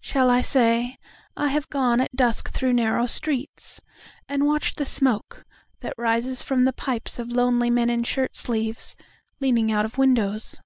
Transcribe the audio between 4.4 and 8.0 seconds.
watched the smoke that rises from the pipesOf lonely men